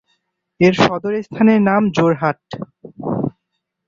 [0.59, 2.39] এর সদর স্থানের নাম যোরহাট।